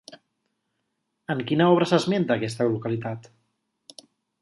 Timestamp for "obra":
1.75-1.89